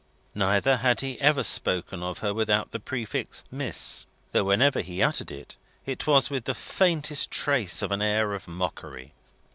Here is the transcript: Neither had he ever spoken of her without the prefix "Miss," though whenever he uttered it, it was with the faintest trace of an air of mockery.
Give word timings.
Neither 0.33 0.77
had 0.77 1.01
he 1.01 1.21
ever 1.21 1.43
spoken 1.43 2.01
of 2.01 2.17
her 2.25 2.33
without 2.33 2.71
the 2.71 2.79
prefix 2.79 3.43
"Miss," 3.51 4.07
though 4.31 4.45
whenever 4.45 4.81
he 4.81 5.03
uttered 5.03 5.29
it, 5.29 5.57
it 5.85 6.07
was 6.07 6.31
with 6.31 6.45
the 6.45 6.55
faintest 6.55 7.29
trace 7.29 7.83
of 7.83 7.91
an 7.91 8.01
air 8.01 8.33
of 8.33 8.47
mockery. 8.47 9.13